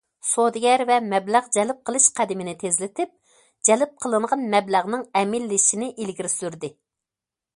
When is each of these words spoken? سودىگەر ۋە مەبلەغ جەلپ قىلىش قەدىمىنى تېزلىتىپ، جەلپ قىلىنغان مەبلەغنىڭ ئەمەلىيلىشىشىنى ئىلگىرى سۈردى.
سودىگەر 0.27 0.81
ۋە 0.89 0.95
مەبلەغ 1.09 1.49
جەلپ 1.57 1.83
قىلىش 1.89 2.07
قەدىمىنى 2.19 2.55
تېزلىتىپ، 2.63 3.13
جەلپ 3.69 3.93
قىلىنغان 4.05 4.49
مەبلەغنىڭ 4.55 5.03
ئەمەلىيلىشىشىنى 5.21 5.91
ئىلگىرى 5.93 6.35
سۈردى. 6.39 6.75